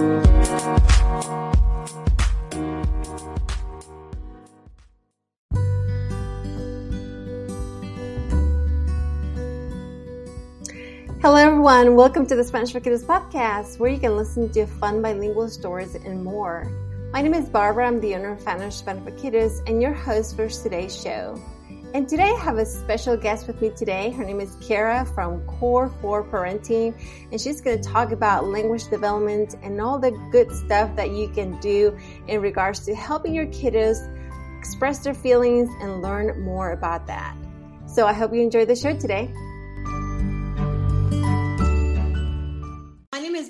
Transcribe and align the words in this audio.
Hello, 0.00 0.06
everyone. 11.36 11.96
Welcome 11.96 12.24
to 12.28 12.34
the 12.34 12.42
Spanish 12.42 12.72
for 12.72 12.80
Kiddos 12.80 13.04
podcast, 13.04 13.78
where 13.78 13.90
you 13.90 13.98
can 13.98 14.16
listen 14.16 14.50
to 14.52 14.66
fun 14.66 15.02
bilingual 15.02 15.50
stories 15.50 15.94
and 15.94 16.24
more. 16.24 16.66
My 17.12 17.20
name 17.20 17.34
is 17.34 17.50
Barbara. 17.50 17.86
I'm 17.86 18.00
the 18.00 18.14
owner 18.14 18.32
of 18.32 18.40
Spanish 18.40 18.80
for 18.80 18.94
Kiddos 18.94 19.60
and 19.68 19.82
your 19.82 19.92
host 19.92 20.34
for 20.34 20.48
today's 20.48 20.98
show. 20.98 21.38
And 21.92 22.08
today 22.08 22.30
I 22.30 22.38
have 22.38 22.58
a 22.58 22.64
special 22.64 23.16
guest 23.16 23.48
with 23.48 23.60
me 23.60 23.70
today. 23.70 24.10
Her 24.10 24.24
name 24.24 24.38
is 24.38 24.56
Kara 24.60 25.04
from 25.04 25.44
Core 25.46 25.88
4 26.00 26.22
Parenting, 26.22 26.94
and 27.32 27.40
she's 27.40 27.60
going 27.60 27.82
to 27.82 27.88
talk 27.88 28.12
about 28.12 28.46
language 28.46 28.86
development 28.88 29.56
and 29.64 29.80
all 29.80 29.98
the 29.98 30.12
good 30.30 30.52
stuff 30.52 30.94
that 30.94 31.10
you 31.10 31.28
can 31.30 31.58
do 31.58 31.98
in 32.28 32.40
regards 32.40 32.86
to 32.86 32.94
helping 32.94 33.34
your 33.34 33.46
kiddos 33.46 33.98
express 34.60 35.00
their 35.00 35.14
feelings 35.14 35.68
and 35.80 36.00
learn 36.00 36.40
more 36.40 36.70
about 36.70 37.08
that. 37.08 37.36
So 37.86 38.06
I 38.06 38.12
hope 38.12 38.32
you 38.32 38.40
enjoy 38.40 38.66
the 38.66 38.76
show 38.76 38.96
today. 38.96 39.34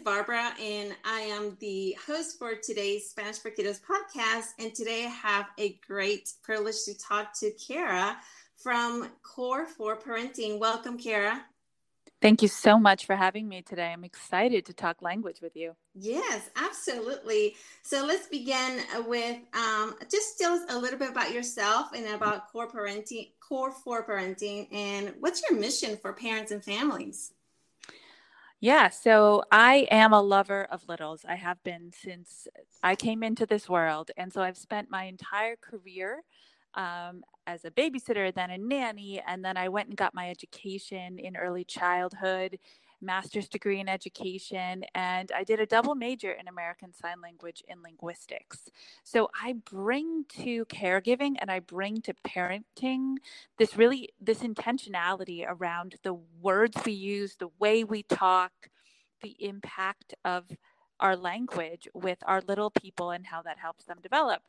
Is 0.01 0.05
Barbara, 0.05 0.53
and 0.61 0.95
I 1.05 1.21
am 1.21 1.57
the 1.61 1.97
host 2.07 2.39
for 2.39 2.55
today's 2.55 3.11
Spanish 3.11 3.39
for 3.39 3.51
Kiddos 3.51 3.81
podcast. 3.83 4.47
And 4.59 4.75
today 4.75 5.05
I 5.05 5.09
have 5.09 5.47
a 5.59 5.79
great 5.87 6.33
privilege 6.43 6.85
to 6.87 6.97
talk 6.97 7.39
to 7.41 7.51
Kara 7.53 8.17
from 8.57 9.11
Core 9.23 9.67
4 9.67 9.99
Parenting. 9.99 10.59
Welcome, 10.59 10.97
Kara. 10.99 11.45
Thank 12.23 12.41
you 12.41 12.49
so 12.49 12.79
much 12.79 13.05
for 13.05 13.15
having 13.15 13.49
me 13.49 13.63
today. 13.63 13.93
I'm 13.93 14.05
excited 14.05 14.65
to 14.67 14.73
talk 14.73 15.03
language 15.03 15.41
with 15.43 15.55
you. 15.55 15.75
Yes, 15.95 16.49
absolutely. 16.57 17.57
So 17.83 18.05
let's 18.07 18.27
begin 18.29 18.81
with 19.07 19.39
um, 19.55 19.97
just 20.11 20.39
tell 20.39 20.55
us 20.55 20.63
a 20.71 20.79
little 20.79 20.99
bit 20.99 21.11
about 21.11 21.33
yourself 21.33 21.89
and 21.95 22.07
about 22.07 22.51
core 22.51 22.71
parenting, 22.71 23.33
core 23.41 23.73
4 23.73 24.07
parenting, 24.07 24.73
and 24.73 25.15
what's 25.21 25.43
your 25.49 25.59
mission 25.59 25.99
for 25.99 26.13
parents 26.13 26.53
and 26.53 26.65
families? 26.65 27.33
Yeah, 28.61 28.89
so 28.91 29.43
I 29.51 29.87
am 29.91 30.13
a 30.13 30.21
lover 30.21 30.65
of 30.71 30.87
littles. 30.89 31.25
I 31.27 31.37
have 31.37 31.63
been 31.63 31.93
since 31.93 32.47
I 32.83 32.95
came 32.95 33.23
into 33.23 33.47
this 33.47 33.69
world. 33.69 34.11
And 34.17 34.33
so 34.33 34.43
I've 34.43 34.59
spent 34.59 34.91
my 34.91 35.05
entire 35.05 35.57
career 35.57 36.23
um, 36.75 37.23
as 37.47 37.65
a 37.65 37.71
babysitter, 37.71 38.33
then 38.35 38.51
a 38.51 38.59
nanny, 38.59 39.21
and 39.27 39.43
then 39.45 39.57
I 39.57 39.69
went 39.71 39.89
and 39.89 39.97
got 39.97 40.15
my 40.15 40.29
education 40.31 41.19
in 41.19 41.37
early 41.37 41.65
childhood 41.65 42.59
master's 43.01 43.49
degree 43.49 43.81
in 43.81 43.89
education, 43.89 44.85
and 44.95 45.31
I 45.35 45.45
did 45.45 45.61
a 45.61 45.67
double 45.67 45.95
major 45.95 46.33
in 46.33 46.49
American 46.49 46.93
Sign 46.93 47.21
Language 47.23 47.63
and 47.69 47.83
linguistics. 47.83 48.69
So 49.05 49.31
I 49.41 49.55
bring 49.71 50.25
to 50.41 50.65
caregiving 50.67 51.37
and 51.39 51.51
I 51.51 51.61
bring 51.61 52.01
to 52.03 52.15
parenting 52.27 53.17
this 53.59 53.77
really 53.77 54.11
this 54.21 54.41
intentionality 54.41 55.45
around 55.47 55.97
the 56.03 56.15
words 56.41 56.77
we 56.85 56.93
use, 56.93 57.37
the 57.37 57.51
way 57.59 57.85
we 57.85 58.03
talk, 58.03 58.53
the 59.23 59.37
impact 59.41 60.15
of 60.25 60.45
our 61.01 61.17
language 61.17 61.89
with 61.95 62.19
our 62.27 62.43
little 62.43 62.71
people 62.71 63.11
and 63.11 63.27
how 63.27 63.43
that 63.43 63.59
helps 63.59 63.85
them 63.85 63.99
develop. 64.03 64.43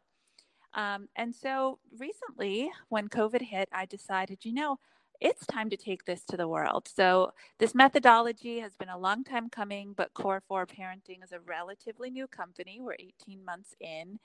Um, 0.74 1.10
and 1.16 1.36
so 1.36 1.80
recently, 1.98 2.72
when 2.90 3.10
COVID 3.10 3.42
hit, 3.42 3.70
I 3.72 3.86
decided, 3.86 4.46
you 4.46 4.54
know, 4.54 4.78
it's 5.22 5.46
time 5.46 5.70
to 5.70 5.78
take 5.78 6.06
this 6.06 6.24
to 6.26 6.36
the 6.36 6.48
world. 6.48 6.90
So, 6.94 7.34
this 7.60 7.76
methodology 7.76 8.60
has 8.60 8.76
been 8.76 8.90
a 8.90 8.98
long 8.98 9.24
time 9.24 9.50
coming, 9.50 9.94
but 9.96 10.14
Core 10.14 10.42
4 10.48 10.66
Parenting 10.66 11.24
is 11.24 11.32
a 11.32 11.40
relatively 11.40 12.10
new 12.10 12.28
company. 12.28 12.80
We're 12.82 12.96
18 13.00 13.46
months 13.46 13.76
in, 13.80 14.20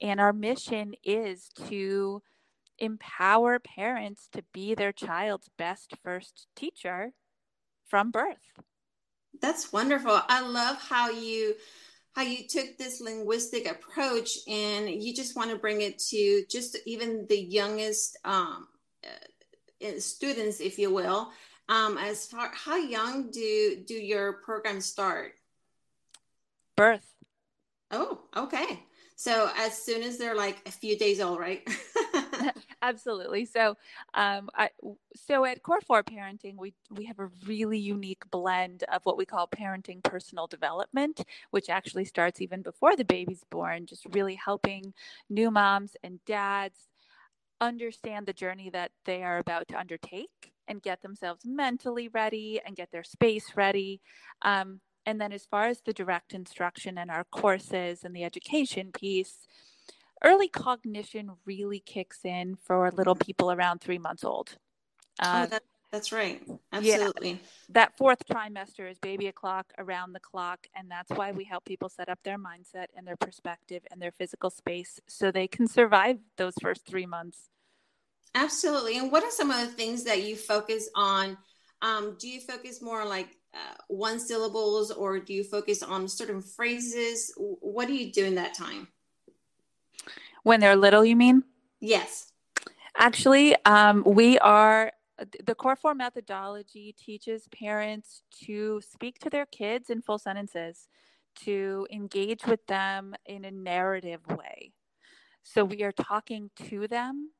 and 0.00 0.20
our 0.20 0.32
mission 0.32 0.94
is 1.04 1.48
to 1.68 2.22
empower 2.78 3.58
parents 3.58 4.28
to 4.32 4.44
be 4.52 4.74
their 4.74 4.92
child's 4.92 5.50
best 5.58 5.94
first 6.04 6.46
teacher 6.54 7.12
from 7.88 8.10
birth. 8.10 8.36
That's 9.40 9.72
wonderful. 9.72 10.20
I 10.28 10.46
love 10.46 10.80
how 10.80 11.10
you 11.10 11.54
how 12.14 12.22
you 12.22 12.46
took 12.48 12.78
this 12.78 13.02
linguistic 13.02 13.70
approach 13.70 14.38
and 14.48 14.88
you 14.88 15.14
just 15.14 15.36
want 15.36 15.50
to 15.50 15.56
bring 15.56 15.82
it 15.82 15.98
to 15.98 16.44
just 16.50 16.78
even 16.86 17.26
the 17.28 17.38
youngest 17.38 18.18
um, 18.24 18.68
students, 19.98 20.60
if 20.60 20.78
you 20.78 20.92
will. 20.92 21.30
Um, 21.68 21.98
as 21.98 22.26
far 22.26 22.50
how 22.54 22.76
young 22.76 23.30
do 23.30 23.82
do 23.86 23.94
your 23.94 24.34
programs 24.34 24.86
start? 24.86 25.32
Birth. 26.76 27.12
Oh, 27.90 28.20
okay. 28.36 28.84
So 29.16 29.50
as 29.56 29.76
soon 29.76 30.02
as 30.02 30.18
they're 30.18 30.36
like 30.36 30.58
a 30.66 30.70
few 30.70 30.96
days 30.98 31.20
old, 31.20 31.38
right? 31.38 31.66
Absolutely. 32.82 33.44
So, 33.44 33.76
um, 34.14 34.50
I, 34.54 34.70
so 35.14 35.44
at 35.44 35.62
Core 35.62 35.80
4 35.80 36.02
Parenting, 36.02 36.56
we 36.56 36.74
we 36.90 37.04
have 37.06 37.18
a 37.18 37.30
really 37.46 37.78
unique 37.78 38.30
blend 38.30 38.84
of 38.92 39.04
what 39.04 39.16
we 39.16 39.24
call 39.24 39.48
parenting 39.48 40.02
personal 40.02 40.46
development, 40.46 41.22
which 41.50 41.70
actually 41.70 42.04
starts 42.04 42.40
even 42.40 42.62
before 42.62 42.96
the 42.96 43.04
baby's 43.04 43.44
born, 43.50 43.86
just 43.86 44.06
really 44.12 44.34
helping 44.34 44.94
new 45.28 45.50
moms 45.50 45.96
and 46.02 46.24
dads 46.24 46.88
understand 47.60 48.26
the 48.26 48.32
journey 48.32 48.70
that 48.70 48.92
they 49.04 49.22
are 49.22 49.38
about 49.38 49.68
to 49.68 49.78
undertake 49.78 50.52
and 50.68 50.82
get 50.82 51.02
themselves 51.02 51.44
mentally 51.44 52.08
ready 52.08 52.60
and 52.64 52.76
get 52.76 52.90
their 52.90 53.04
space 53.04 53.52
ready. 53.56 54.00
Um, 54.42 54.80
and 55.04 55.20
then, 55.20 55.32
as 55.32 55.46
far 55.46 55.66
as 55.66 55.80
the 55.80 55.92
direct 55.92 56.34
instruction 56.34 56.98
and 56.98 57.10
our 57.10 57.24
courses 57.24 58.02
and 58.02 58.14
the 58.14 58.24
education 58.24 58.90
piece, 58.92 59.46
early 60.24 60.48
cognition 60.48 61.30
really 61.44 61.78
kicks 61.78 62.24
in 62.24 62.56
for 62.56 62.90
little 62.90 63.14
people 63.14 63.52
around 63.52 63.80
three 63.80 63.98
months 63.98 64.24
old. 64.24 64.56
Oh, 65.22 65.28
uh, 65.28 65.42
oh, 65.44 65.50
that, 65.50 65.62
that's 65.92 66.12
right. 66.12 66.42
Absolutely. 66.72 67.30
Yeah, 67.30 67.36
that 67.70 67.96
fourth 67.96 68.26
trimester 68.26 68.90
is 68.90 68.98
baby 68.98 69.28
o'clock, 69.28 69.72
around 69.78 70.12
the 70.12 70.20
clock. 70.20 70.66
And 70.74 70.90
that's 70.90 71.10
why 71.10 71.32
we 71.32 71.44
help 71.44 71.64
people 71.64 71.88
set 71.88 72.08
up 72.08 72.18
their 72.24 72.38
mindset 72.38 72.86
and 72.96 73.06
their 73.06 73.16
perspective 73.16 73.82
and 73.90 74.02
their 74.02 74.10
physical 74.10 74.50
space 74.50 75.00
so 75.06 75.30
they 75.30 75.46
can 75.46 75.68
survive 75.68 76.18
those 76.36 76.54
first 76.60 76.86
three 76.86 77.06
months. 77.06 77.50
Absolutely. 78.34 78.98
And 78.98 79.10
what 79.10 79.22
are 79.22 79.30
some 79.30 79.50
of 79.50 79.60
the 79.60 79.72
things 79.72 80.04
that 80.04 80.22
you 80.22 80.36
focus 80.36 80.90
on? 80.94 81.38
Um, 81.80 82.16
do 82.18 82.28
you 82.28 82.40
focus 82.40 82.82
more 82.82 83.02
on 83.02 83.08
like 83.08 83.28
uh, 83.54 83.76
one 83.88 84.18
syllables 84.18 84.90
or 84.90 85.20
do 85.20 85.32
you 85.32 85.44
focus 85.44 85.82
on 85.82 86.08
certain 86.08 86.42
phrases? 86.42 87.32
What 87.36 87.86
do 87.86 87.94
you 87.94 88.12
do 88.12 88.24
in 88.24 88.34
that 88.34 88.54
time? 88.54 88.88
When 90.42 90.60
they're 90.60 90.76
little, 90.76 91.04
you 91.04 91.16
mean? 91.16 91.44
Yes. 91.80 92.32
Actually, 92.96 93.56
um, 93.64 94.02
we 94.04 94.38
are 94.38 94.92
Uh, 95.18 95.24
the 95.44 95.54
core 95.54 95.76
four 95.76 95.94
methodology 95.94 96.94
teaches 96.98 97.48
parents 97.48 98.22
to 98.44 98.80
speak 98.80 99.18
to 99.18 99.30
their 99.30 99.46
kids 99.46 99.90
in 99.90 100.02
full 100.02 100.18
sentences, 100.18 100.88
to 101.44 101.86
engage 101.92 102.46
with 102.46 102.66
them 102.66 103.14
in 103.26 103.44
a 103.44 103.50
narrative 103.50 104.20
way. 104.28 104.72
So 105.42 105.64
we 105.64 105.82
are 105.82 105.92
talking 105.92 106.50
to 106.70 106.88
them 106.88 107.30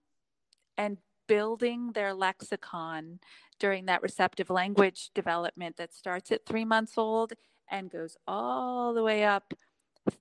and 0.78 0.98
building 1.26 1.92
their 1.92 2.15
lexicon 2.15 3.19
during 3.59 3.86
that 3.86 4.03
receptive 4.03 4.50
language 4.50 5.10
development 5.15 5.76
that 5.76 5.94
starts 5.94 6.31
at 6.31 6.47
three 6.47 6.65
months 6.65 6.92
old 6.97 7.32
and 7.70 7.91
goes 7.91 8.16
all 8.26 8.94
the 8.94 9.03
way 9.03 9.25
up 9.25 9.54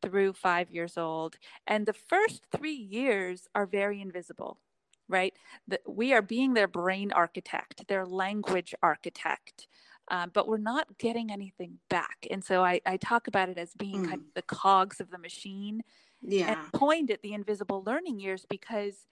through 0.02 0.34
five 0.34 0.72
years 0.72 0.98
old. 0.98 1.36
And 1.68 1.86
the 1.86 1.94
first 1.94 2.44
three 2.56 2.74
years 2.74 3.48
are 3.54 3.68
very 3.68 4.02
invisible, 4.02 4.60
right? 5.08 5.34
The, 5.68 5.80
we 5.88 6.14
are 6.14 6.22
being 6.22 6.54
their 6.54 6.68
brain 6.68 7.12
architect, 7.12 7.88
their 7.88 8.06
language 8.06 8.74
architect. 8.82 9.68
Um, 10.10 10.30
but 10.34 10.48
we're 10.48 10.58
not 10.58 11.00
getting 11.00 11.32
anything 11.32 11.80
back. 11.90 12.28
And 12.30 12.44
so 12.44 12.64
I, 12.64 12.80
I 12.86 12.98
talk 12.98 13.28
about 13.28 13.50
it 13.50 13.58
as 13.58 13.74
being 13.74 14.04
mm. 14.04 14.10
kind 14.10 14.22
of 14.22 14.34
the 14.36 14.44
cogs 14.44 15.00
of 15.00 15.10
the 15.10 15.18
machine. 15.18 15.82
Yeah. 16.22 16.52
And 16.52 16.74
point 16.74 17.10
at 17.10 17.24
the 17.24 17.34
invisible 17.34 17.84
learning 17.84 18.20
years 18.20 18.46
because 18.48 19.08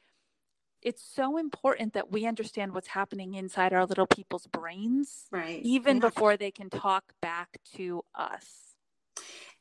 it's 0.83 1.01
so 1.01 1.37
important 1.37 1.93
that 1.93 2.11
we 2.11 2.25
understand 2.25 2.73
what's 2.73 2.89
happening 2.89 3.33
inside 3.35 3.73
our 3.73 3.85
little 3.85 4.07
people's 4.07 4.47
brains 4.47 5.27
right 5.31 5.61
even 5.63 5.97
yeah. 5.97 6.01
before 6.01 6.37
they 6.37 6.51
can 6.51 6.69
talk 6.69 7.13
back 7.21 7.57
to 7.75 8.03
us 8.15 8.75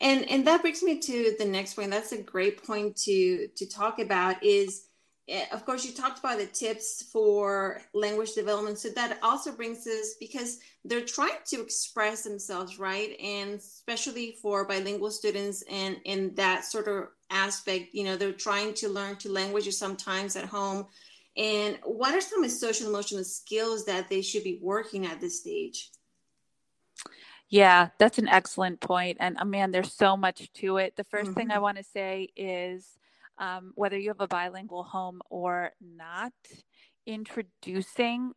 and 0.00 0.28
and 0.28 0.46
that 0.46 0.62
brings 0.62 0.82
me 0.82 0.98
to 0.98 1.34
the 1.38 1.44
next 1.44 1.74
point 1.74 1.90
that's 1.90 2.12
a 2.12 2.20
great 2.20 2.62
point 2.62 2.96
to 2.96 3.48
to 3.56 3.66
talk 3.66 3.98
about 3.98 4.42
is 4.42 4.88
of 5.52 5.64
course 5.64 5.84
you 5.84 5.92
talked 5.92 6.18
about 6.18 6.38
the 6.38 6.46
tips 6.46 7.04
for 7.12 7.80
language 7.94 8.32
development 8.34 8.78
so 8.78 8.88
that 8.88 9.18
also 9.22 9.52
brings 9.52 9.86
us 9.86 10.14
because 10.18 10.58
they're 10.84 11.00
trying 11.00 11.38
to 11.46 11.60
express 11.60 12.24
themselves 12.24 12.78
right 12.78 13.18
and 13.20 13.54
especially 13.54 14.36
for 14.42 14.64
bilingual 14.64 15.10
students 15.10 15.62
and 15.70 15.96
in 16.04 16.34
that 16.34 16.64
sort 16.64 16.88
of 16.88 17.08
aspect 17.30 17.94
you 17.94 18.04
know 18.04 18.16
they're 18.16 18.32
trying 18.32 18.74
to 18.74 18.88
learn 18.88 19.16
two 19.16 19.30
languages 19.30 19.78
sometimes 19.78 20.34
at 20.36 20.44
home 20.44 20.86
and 21.36 21.78
what 21.84 22.14
are 22.14 22.20
some 22.20 22.44
of 22.44 22.50
the 22.50 22.56
social 22.56 22.88
emotional 22.88 23.24
skills 23.24 23.86
that 23.86 24.08
they 24.08 24.22
should 24.22 24.44
be 24.44 24.58
working 24.60 25.06
at 25.06 25.20
this 25.20 25.40
stage? 25.40 25.90
Yeah, 27.48 27.88
that's 27.98 28.18
an 28.18 28.28
excellent 28.28 28.80
point. 28.80 29.18
And 29.20 29.36
uh, 29.38 29.44
man, 29.44 29.72
there's 29.72 29.92
so 29.92 30.16
much 30.16 30.52
to 30.54 30.78
it. 30.78 30.96
The 30.96 31.04
1st 31.04 31.22
mm-hmm. 31.22 31.32
thing 31.32 31.50
I 31.50 31.58
want 31.58 31.78
to 31.78 31.84
say 31.84 32.28
is 32.36 32.86
um, 33.42 33.72
whether 33.74 33.98
you 33.98 34.08
have 34.08 34.20
a 34.20 34.28
bilingual 34.28 34.84
home 34.84 35.20
or 35.28 35.72
not, 35.80 36.32
introducing 37.06 38.32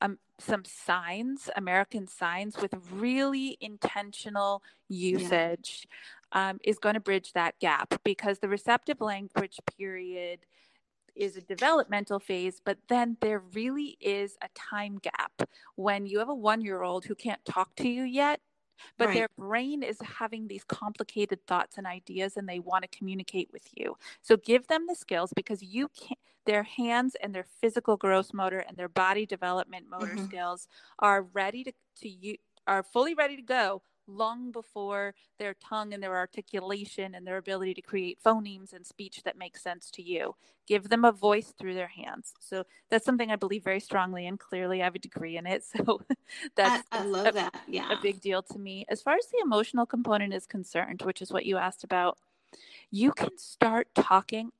um, 0.00 0.18
some 0.40 0.64
signs, 0.64 1.48
American 1.54 2.08
signs 2.08 2.56
with 2.60 2.74
really 2.90 3.56
intentional 3.60 4.60
usage 4.88 5.86
yeah. 6.34 6.50
um, 6.50 6.58
is 6.64 6.80
going 6.80 6.94
to 6.94 7.00
bridge 7.00 7.32
that 7.34 7.56
gap 7.60 7.94
because 8.02 8.40
the 8.40 8.48
receptive 8.48 9.00
language 9.00 9.60
period 9.78 10.40
is 11.14 11.36
a 11.36 11.40
developmental 11.42 12.18
phase, 12.18 12.60
but 12.64 12.78
then 12.88 13.16
there 13.20 13.42
really 13.54 13.96
is 14.00 14.36
a 14.42 14.48
time 14.56 14.98
gap 14.98 15.48
when 15.76 16.04
you 16.04 16.18
have 16.18 16.28
a 16.28 16.34
one 16.34 16.60
year 16.60 16.82
old 16.82 17.04
who 17.04 17.14
can't 17.14 17.44
talk 17.44 17.76
to 17.76 17.88
you 17.88 18.02
yet, 18.02 18.40
but 18.98 19.08
right. 19.08 19.14
their 19.14 19.28
brain 19.38 19.82
is 19.82 19.98
having 20.00 20.48
these 20.48 20.64
complicated 20.64 21.46
thoughts 21.46 21.78
and 21.78 21.86
ideas 21.86 22.36
and 22.36 22.48
they 22.48 22.58
want 22.58 22.82
to 22.82 22.96
communicate 22.96 23.48
with 23.52 23.68
you. 23.74 23.96
So 24.20 24.36
give 24.36 24.66
them 24.66 24.86
the 24.88 24.94
skills 24.94 25.32
because 25.34 25.62
you 25.62 25.88
can't 25.88 26.18
their 26.44 26.64
hands 26.64 27.14
and 27.22 27.34
their 27.34 27.46
physical 27.60 27.96
gross 27.96 28.32
motor 28.32 28.58
and 28.66 28.76
their 28.76 28.88
body 28.88 29.24
development 29.26 29.86
motor 29.88 30.14
mm-hmm. 30.14 30.24
skills 30.24 30.66
are 30.98 31.22
ready 31.22 31.62
to, 31.64 31.72
to 32.00 32.08
you 32.08 32.36
are 32.66 32.82
fully 32.82 33.14
ready 33.14 33.36
to 33.36 33.42
go 33.42 33.82
long 34.06 34.50
before 34.50 35.14
their 35.38 35.54
tongue 35.54 35.92
and 35.92 36.02
their 36.02 36.16
articulation 36.16 37.14
and 37.14 37.26
their 37.26 37.36
ability 37.36 37.74
to 37.74 37.82
create 37.82 38.18
phonemes 38.24 38.72
and 38.72 38.86
speech 38.86 39.22
that 39.24 39.38
makes 39.38 39.62
sense 39.62 39.90
to 39.92 40.02
you. 40.02 40.34
Give 40.66 40.88
them 40.88 41.04
a 41.04 41.12
voice 41.12 41.52
through 41.58 41.74
their 41.74 41.88
hands. 41.88 42.34
So 42.40 42.64
that's 42.90 43.04
something 43.04 43.30
I 43.30 43.36
believe 43.36 43.64
very 43.64 43.80
strongly 43.80 44.26
and 44.26 44.38
clearly 44.38 44.80
I 44.80 44.84
have 44.84 44.94
a 44.94 44.98
degree 44.98 45.36
in 45.36 45.46
it. 45.46 45.64
So 45.86 46.02
that's 46.54 46.86
I, 46.92 46.98
I 47.00 47.04
love 47.04 47.26
a, 47.28 47.32
that. 47.32 47.60
Yeah. 47.66 47.90
A 47.90 48.00
big 48.00 48.20
deal 48.20 48.42
to 48.42 48.58
me. 48.58 48.84
As 48.88 49.00
far 49.00 49.14
as 49.14 49.26
the 49.26 49.38
emotional 49.42 49.86
component 49.86 50.32
is 50.34 50.46
concerned, 50.46 51.02
which 51.02 51.22
is 51.22 51.32
what 51.32 51.46
you 51.46 51.56
asked 51.56 51.82
about, 51.82 52.18
you 52.90 53.12
can 53.12 53.36
start 53.38 53.88
talking 53.94 54.50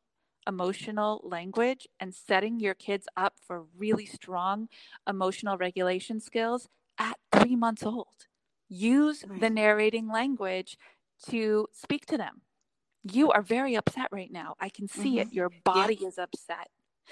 emotional 0.47 1.21
language 1.25 1.87
and 2.01 2.15
setting 2.15 2.59
your 2.61 2.75
kids 2.75 3.07
up 3.17 3.35
for 3.47 3.65
really 3.77 4.07
strong 4.07 4.69
emotional 5.09 5.57
regulation 5.57 6.21
skills 6.21 6.69
at 6.99 7.17
three 7.33 7.57
months 7.57 7.85
old. 7.85 8.27
Use 8.75 9.23
right. 9.29 9.39
the 9.39 9.51
narrating 9.51 10.09
language 10.09 10.79
to 11.29 11.69
speak 11.73 12.07
to 12.07 12.17
them. 12.17 12.41
You 13.03 13.31
are 13.31 13.43
very 13.43 13.75
upset 13.75 14.09
right 14.11 14.33
now. 14.33 14.55
I 14.59 14.71
can 14.71 14.89
see 14.89 15.17
mm-hmm. 15.17 15.29
it. 15.29 15.33
Your 15.35 15.51
body 15.63 15.97
is 15.97 16.17
upset. 16.17 16.69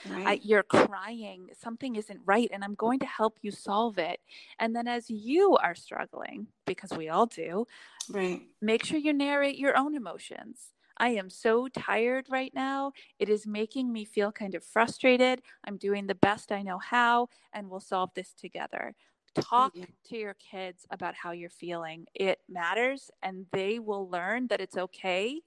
Right. 0.09 0.27
I, 0.27 0.41
you're 0.43 0.63
crying. 0.63 1.51
Something 1.61 1.97
isn't 1.97 2.21
right. 2.25 2.49
And 2.51 2.65
I'm 2.65 2.77
going 2.77 3.01
to 3.01 3.07
help 3.07 3.37
you 3.43 3.51
solve 3.51 3.99
it. 3.99 4.21
And 4.59 4.75
then, 4.75 4.89
as 4.89 5.11
you 5.11 5.57
are 5.57 5.75
struggling, 5.75 6.47
because 6.65 6.93
we 6.97 7.11
all 7.11 7.27
do, 7.27 7.67
right. 8.09 8.41
make 8.63 8.85
sure 8.87 8.99
you 8.99 9.13
narrate 9.13 9.59
your 9.59 9.77
own 9.77 9.95
emotions. 9.95 10.73
I 10.97 11.11
am 11.11 11.29
so 11.29 11.69
tired 11.69 12.27
right 12.31 12.53
now. 12.55 12.93
It 13.19 13.29
is 13.29 13.47
making 13.47 13.93
me 13.93 14.05
feel 14.07 14.33
kind 14.33 14.55
of 14.55 14.65
frustrated. 14.65 15.43
I'm 15.67 15.77
doing 15.77 16.07
the 16.07 16.15
best 16.15 16.53
I 16.53 16.63
know 16.63 16.79
how, 16.79 17.29
and 17.53 17.69
we'll 17.69 17.81
solve 17.81 18.11
this 18.15 18.33
together. 18.33 18.95
Talk 19.35 19.73
yeah. 19.77 19.85
to 20.09 20.17
your 20.17 20.35
kids 20.35 20.87
about 20.91 21.15
how 21.15 21.31
you're 21.33 21.51
feeling. 21.51 22.07
It 22.15 22.41
matters, 22.49 23.11
and 23.23 23.47
they 23.53 23.79
will 23.79 24.09
learn 24.09 24.49
that 24.49 24.61
it's 24.61 24.77
okay 24.77 25.41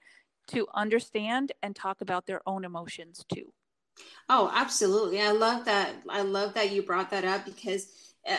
to 0.47 0.67
understand 0.73 1.51
and 1.61 1.75
talk 1.75 2.01
about 2.01 2.25
their 2.25 2.41
own 2.47 2.65
emotions 2.65 3.25
too. 3.33 3.53
Oh, 4.29 4.49
absolutely. 4.53 5.21
I 5.21 5.31
love 5.31 5.65
that. 5.65 5.95
I 6.09 6.21
love 6.21 6.53
that 6.53 6.71
you 6.71 6.81
brought 6.81 7.11
that 7.11 7.25
up 7.25 7.45
because, 7.45 8.15
uh, 8.27 8.37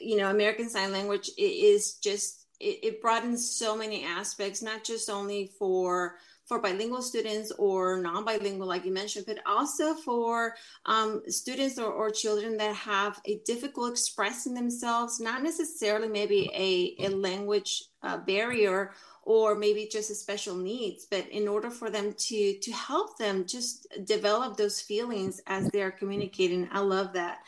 you 0.00 0.16
know, 0.16 0.30
American 0.30 0.68
Sign 0.68 0.92
Language 0.92 1.30
is 1.36 1.94
just, 1.94 2.46
it, 2.60 2.78
it 2.82 3.02
broadens 3.02 3.50
so 3.50 3.76
many 3.76 4.04
aspects, 4.04 4.62
not 4.62 4.84
just 4.84 5.10
only 5.10 5.50
for 5.58 6.16
for 6.46 6.60
bilingual 6.60 7.02
students 7.02 7.50
or 7.58 7.98
non-bilingual, 7.98 8.66
like 8.66 8.84
you 8.84 8.92
mentioned, 8.92 9.26
but 9.26 9.38
also 9.46 9.94
for 9.94 10.54
um, 10.86 11.22
students 11.28 11.78
or, 11.78 11.90
or, 11.90 12.10
children 12.10 12.56
that 12.58 12.74
have 12.76 13.20
a 13.24 13.40
difficult 13.46 13.92
expressing 13.92 14.54
themselves, 14.54 15.20
not 15.20 15.42
necessarily 15.42 16.08
maybe 16.08 16.50
a, 16.54 17.06
a 17.06 17.08
language 17.08 17.84
uh, 18.02 18.18
barrier 18.18 18.92
or 19.22 19.54
maybe 19.54 19.88
just 19.90 20.10
a 20.10 20.14
special 20.14 20.54
needs, 20.54 21.06
but 21.10 21.26
in 21.28 21.48
order 21.48 21.70
for 21.70 21.88
them 21.88 22.12
to 22.12 22.58
to 22.58 22.72
help 22.72 23.16
them 23.16 23.46
just 23.46 23.86
develop 24.04 24.56
those 24.56 24.80
feelings 24.80 25.40
as 25.46 25.68
they're 25.70 25.90
communicating. 25.90 26.68
I 26.70 26.80
love 26.80 27.14
that. 27.14 27.38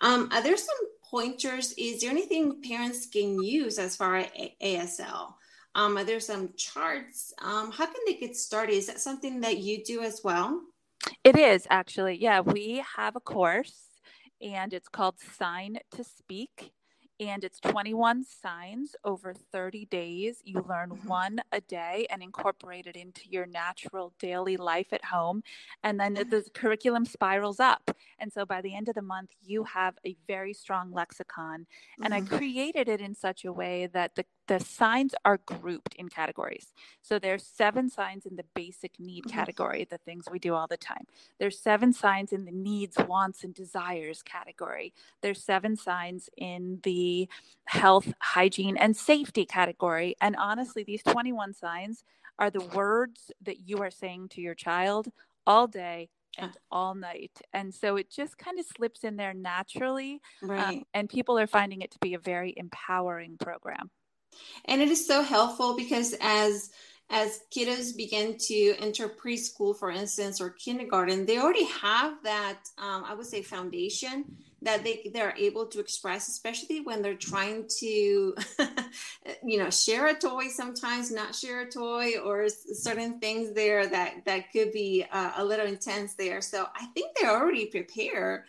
Um, 0.00 0.28
are 0.30 0.42
there 0.42 0.56
some 0.56 0.76
pointers? 1.10 1.72
Is 1.78 2.00
there 2.00 2.10
anything 2.10 2.60
parents 2.62 3.06
can 3.06 3.42
use 3.42 3.78
as 3.78 3.96
far 3.96 4.16
as 4.16 4.26
ASL? 4.62 5.34
Um, 5.74 5.96
are 5.96 6.04
there 6.04 6.20
some 6.20 6.50
charts? 6.56 7.32
Um, 7.40 7.72
how 7.72 7.86
can 7.86 8.02
they 8.06 8.14
get 8.14 8.36
started? 8.36 8.74
Is 8.74 8.86
that 8.86 9.00
something 9.00 9.40
that 9.40 9.58
you 9.58 9.82
do 9.84 10.02
as 10.02 10.20
well? 10.22 10.60
It 11.24 11.36
is 11.36 11.66
actually. 11.70 12.16
Yeah, 12.16 12.40
we 12.40 12.84
have 12.96 13.16
a 13.16 13.20
course 13.20 13.88
and 14.40 14.72
it's 14.72 14.88
called 14.88 15.16
Sign 15.38 15.78
to 15.92 16.04
Speak 16.04 16.72
and 17.20 17.44
it's 17.44 17.60
21 17.60 18.24
signs 18.24 18.96
over 19.04 19.34
30 19.34 19.86
days. 19.86 20.40
You 20.44 20.64
learn 20.68 20.90
mm-hmm. 20.90 21.08
one 21.08 21.40
a 21.52 21.60
day 21.60 22.06
and 22.10 22.22
incorporate 22.22 22.86
it 22.86 22.96
into 22.96 23.28
your 23.28 23.46
natural 23.46 24.12
daily 24.18 24.56
life 24.56 24.92
at 24.92 25.04
home. 25.04 25.42
And 25.84 26.00
then 26.00 26.14
the 26.14 26.24
mm-hmm. 26.24 26.38
curriculum 26.52 27.04
spirals 27.04 27.60
up. 27.60 27.96
And 28.18 28.32
so 28.32 28.44
by 28.44 28.60
the 28.60 28.74
end 28.74 28.88
of 28.88 28.94
the 28.94 29.02
month, 29.02 29.30
you 29.40 29.64
have 29.64 29.94
a 30.04 30.16
very 30.26 30.52
strong 30.52 30.92
lexicon. 30.92 31.66
And 32.02 32.12
mm-hmm. 32.12 32.34
I 32.34 32.36
created 32.38 32.88
it 32.88 33.00
in 33.00 33.14
such 33.14 33.44
a 33.44 33.52
way 33.52 33.88
that 33.92 34.16
the 34.16 34.24
the 34.48 34.58
signs 34.58 35.14
are 35.24 35.38
grouped 35.38 35.94
in 35.94 36.08
categories. 36.08 36.72
So 37.00 37.18
there's 37.18 37.44
seven 37.44 37.88
signs 37.88 38.26
in 38.26 38.36
the 38.36 38.44
basic 38.54 38.98
need 38.98 39.24
mm-hmm. 39.24 39.36
category, 39.36 39.86
the 39.88 39.98
things 39.98 40.24
we 40.30 40.38
do 40.38 40.54
all 40.54 40.66
the 40.66 40.76
time. 40.76 41.06
There's 41.38 41.58
seven 41.58 41.92
signs 41.92 42.32
in 42.32 42.44
the 42.44 42.52
needs, 42.52 42.96
wants, 43.06 43.44
and 43.44 43.54
desires 43.54 44.22
category. 44.22 44.92
There's 45.20 45.42
seven 45.42 45.76
signs 45.76 46.28
in 46.36 46.80
the 46.82 47.28
health, 47.66 48.12
hygiene, 48.20 48.76
and 48.76 48.96
safety 48.96 49.44
category. 49.44 50.16
And 50.20 50.36
honestly, 50.36 50.82
these 50.82 51.02
21 51.02 51.54
signs 51.54 52.04
are 52.38 52.50
the 52.50 52.64
words 52.74 53.30
that 53.42 53.68
you 53.68 53.78
are 53.78 53.90
saying 53.90 54.30
to 54.30 54.40
your 54.40 54.54
child 54.54 55.08
all 55.46 55.66
day 55.66 56.08
and 56.38 56.52
all 56.70 56.94
night. 56.94 57.40
And 57.52 57.74
so 57.74 57.96
it 57.96 58.10
just 58.10 58.38
kind 58.38 58.58
of 58.58 58.64
slips 58.64 59.04
in 59.04 59.16
there 59.16 59.34
naturally. 59.34 60.20
Um, 60.42 60.50
right. 60.50 60.76
Um, 60.78 60.84
and 60.94 61.08
people 61.08 61.38
are 61.38 61.46
finding 61.46 61.82
it 61.82 61.90
to 61.92 61.98
be 61.98 62.14
a 62.14 62.18
very 62.18 62.54
empowering 62.56 63.36
program 63.38 63.90
and 64.66 64.80
it 64.80 64.88
is 64.88 65.06
so 65.06 65.22
helpful 65.22 65.76
because 65.76 66.14
as 66.20 66.70
as 67.10 67.40
kiddos 67.54 67.94
begin 67.96 68.36
to 68.38 68.74
enter 68.78 69.08
preschool 69.08 69.76
for 69.76 69.90
instance 69.90 70.40
or 70.40 70.50
kindergarten 70.50 71.26
they 71.26 71.38
already 71.38 71.66
have 71.66 72.14
that 72.22 72.60
um, 72.78 73.04
i 73.06 73.14
would 73.14 73.26
say 73.26 73.42
foundation 73.42 74.24
that 74.62 74.84
they 74.84 75.10
they're 75.12 75.34
able 75.36 75.66
to 75.66 75.80
express 75.80 76.28
especially 76.28 76.80
when 76.80 77.02
they're 77.02 77.14
trying 77.14 77.66
to 77.68 78.34
you 79.44 79.58
know 79.58 79.70
share 79.70 80.06
a 80.06 80.14
toy 80.14 80.48
sometimes 80.48 81.10
not 81.10 81.34
share 81.34 81.62
a 81.62 81.70
toy 81.70 82.18
or 82.18 82.48
certain 82.48 83.18
things 83.18 83.52
there 83.54 83.86
that 83.86 84.24
that 84.24 84.50
could 84.52 84.72
be 84.72 85.04
uh, 85.12 85.32
a 85.36 85.44
little 85.44 85.66
intense 85.66 86.14
there. 86.14 86.40
So 86.40 86.66
i 86.74 86.86
think 86.86 87.16
they're 87.16 87.30
already 87.30 87.66
prepared 87.66 88.44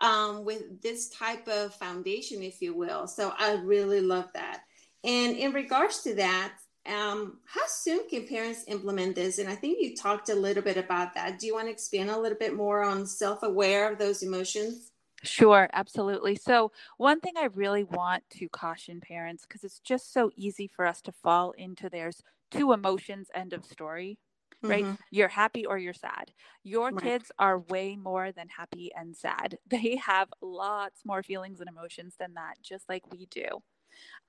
um, 0.00 0.44
with 0.44 0.80
this 0.80 1.08
type 1.10 1.46
of 1.48 1.74
foundation 1.74 2.42
if 2.42 2.62
you 2.62 2.74
will. 2.74 3.06
So 3.06 3.32
i 3.38 3.52
really 3.52 4.00
love 4.00 4.32
that 4.34 4.62
and 5.04 5.36
in 5.36 5.52
regards 5.52 6.02
to 6.02 6.14
that, 6.14 6.54
um, 6.86 7.38
how 7.46 7.66
soon 7.66 8.08
can 8.08 8.26
parents 8.26 8.64
implement 8.66 9.14
this? 9.14 9.38
And 9.38 9.48
I 9.48 9.54
think 9.54 9.78
you 9.80 9.94
talked 9.94 10.30
a 10.30 10.34
little 10.34 10.62
bit 10.62 10.76
about 10.76 11.14
that. 11.14 11.38
Do 11.38 11.46
you 11.46 11.54
want 11.54 11.66
to 11.66 11.72
expand 11.72 12.10
a 12.10 12.18
little 12.18 12.38
bit 12.38 12.54
more 12.54 12.82
on 12.82 13.06
self 13.06 13.42
aware 13.42 13.90
of 13.90 13.98
those 13.98 14.22
emotions? 14.22 14.90
Sure, 15.24 15.68
absolutely. 15.72 16.36
So, 16.36 16.72
one 16.96 17.20
thing 17.20 17.34
I 17.36 17.48
really 17.54 17.84
want 17.84 18.22
to 18.38 18.48
caution 18.48 19.00
parents, 19.00 19.44
because 19.46 19.64
it's 19.64 19.80
just 19.80 20.12
so 20.12 20.30
easy 20.36 20.68
for 20.68 20.86
us 20.86 21.02
to 21.02 21.12
fall 21.12 21.50
into 21.52 21.88
there's 21.90 22.22
two 22.50 22.72
emotions, 22.72 23.28
end 23.34 23.52
of 23.52 23.64
story, 23.64 24.18
right? 24.62 24.84
Mm-hmm. 24.84 24.94
You're 25.10 25.28
happy 25.28 25.66
or 25.66 25.76
you're 25.76 25.92
sad. 25.92 26.30
Your 26.62 26.90
right. 26.90 27.02
kids 27.02 27.32
are 27.38 27.58
way 27.58 27.96
more 27.96 28.30
than 28.30 28.48
happy 28.48 28.90
and 28.96 29.16
sad. 29.16 29.58
They 29.68 29.96
have 29.96 30.28
lots 30.40 31.00
more 31.04 31.22
feelings 31.22 31.60
and 31.60 31.68
emotions 31.68 32.14
than 32.18 32.34
that, 32.34 32.54
just 32.62 32.88
like 32.88 33.10
we 33.10 33.26
do. 33.26 33.62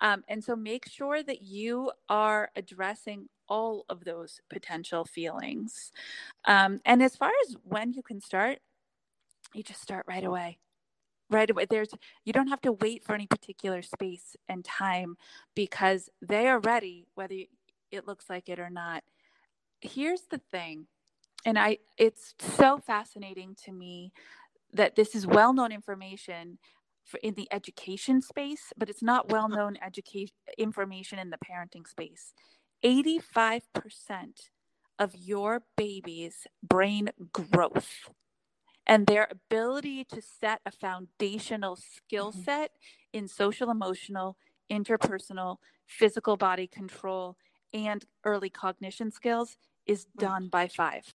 Um, 0.02 0.24
and 0.28 0.44
so 0.44 0.56
make 0.56 0.88
sure 0.88 1.24
that 1.24 1.42
you 1.42 1.92
are 2.08 2.50
addressing 2.56 3.28
all 3.48 3.86
of 3.90 4.06
those 4.06 4.40
potential 4.50 5.06
feelings. 5.06 5.92
Um, 6.46 6.80
and 6.86 7.04
as 7.04 7.16
far 7.16 7.32
as 7.48 7.56
when 7.64 7.94
you 7.94 8.04
can 8.04 8.22
start, 8.22 8.60
you 9.54 9.64
just 9.64 9.82
start 9.82 10.06
right 10.08 10.24
away. 10.24 10.60
Right 11.30 11.50
away. 11.50 11.66
There's 11.70 11.90
you 12.26 12.34
don't 12.34 12.48
have 12.48 12.62
to 12.62 12.72
wait 12.72 13.04
for 13.04 13.14
any 13.14 13.28
particular 13.28 13.82
space 13.84 14.36
and 14.48 14.66
time 14.66 15.16
because 15.56 16.10
they 16.22 16.48
are 16.48 16.60
ready, 16.60 17.06
whether 17.14 17.36
it 17.92 18.08
looks 18.08 18.30
like 18.30 18.50
it 18.50 18.60
or 18.60 18.70
not. 18.70 19.04
Here's 19.82 20.24
the 20.32 20.40
thing, 20.52 20.88
and 21.46 21.60
I 21.60 21.78
it's 21.98 22.34
so 22.40 22.80
fascinating 22.80 23.56
to 23.66 23.72
me 23.72 24.12
that 24.74 24.96
this 24.96 25.16
is 25.16 25.28
well 25.28 25.54
known 25.54 25.72
information 25.72 26.58
for 26.58 26.79
in 27.22 27.34
the 27.36 27.48
education 27.52 28.22
space, 28.22 28.74
but 28.78 28.90
it's 28.90 29.04
not 29.04 29.32
well 29.32 29.50
known 29.50 29.78
education 29.86 30.36
information 30.58 31.20
in 31.20 31.30
the 31.30 31.38
parenting 31.38 31.88
space. 31.88 32.34
85% 32.84 33.62
of 34.98 35.16
your 35.16 35.64
baby's 35.78 36.48
brain 36.64 37.10
growth 37.32 38.10
and 38.86 39.06
their 39.06 39.28
ability 39.30 40.04
to 40.06 40.22
set 40.22 40.62
a 40.66 40.72
foundational 40.72 41.76
skill 41.76 42.32
mm-hmm. 42.32 42.42
set 42.42 42.72
in 43.14 43.28
social 43.28 43.70
emotional, 43.70 44.38
interpersonal, 44.72 45.58
physical 45.86 46.38
body 46.38 46.68
control, 46.68 47.38
and 47.74 48.06
early 48.24 48.50
cognition 48.50 49.12
skills 49.12 49.58
is 49.86 50.06
done 50.18 50.48
by 50.48 50.68
five. 50.68 51.14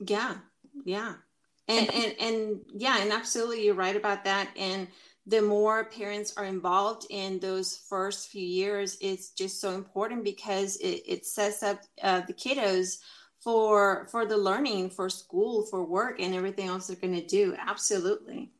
Yeah, 0.00 0.36
yeah. 0.84 1.14
And, 1.68 1.92
and 1.92 2.14
and 2.20 2.60
yeah, 2.74 2.98
and 3.00 3.12
absolutely 3.12 3.64
you're 3.64 3.74
right 3.74 3.96
about 3.96 4.24
that. 4.24 4.48
And 4.56 4.86
the 5.26 5.42
more 5.42 5.86
parents 5.86 6.32
are 6.36 6.44
involved 6.44 7.06
in 7.10 7.40
those 7.40 7.76
first 7.88 8.28
few 8.28 8.46
years, 8.46 8.96
it's 9.00 9.30
just 9.30 9.60
so 9.60 9.72
important 9.72 10.22
because 10.22 10.76
it, 10.76 11.02
it 11.06 11.26
sets 11.26 11.64
up 11.64 11.80
uh, 12.02 12.20
the 12.20 12.32
kiddos 12.32 12.98
for 13.40 14.06
for 14.10 14.24
the 14.26 14.36
learning, 14.36 14.90
for 14.90 15.08
school, 15.08 15.66
for 15.66 15.84
work, 15.84 16.20
and 16.20 16.34
everything 16.34 16.68
else 16.68 16.86
they're 16.86 16.96
going 16.96 17.14
to 17.14 17.26
do. 17.26 17.56
Absolutely. 17.58 18.52